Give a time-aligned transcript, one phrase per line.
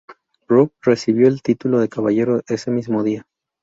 [0.49, 3.27] Grove recibió el título de caballero ese mismo día.